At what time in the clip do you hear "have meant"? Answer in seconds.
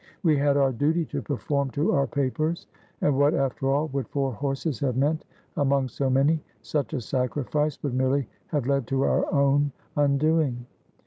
4.79-5.25